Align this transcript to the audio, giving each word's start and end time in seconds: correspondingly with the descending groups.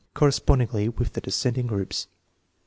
correspondingly 0.15 0.89
with 0.89 1.13
the 1.13 1.21
descending 1.21 1.67
groups. 1.67 2.07